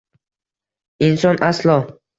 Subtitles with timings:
[1.09, 1.79] Inson aslo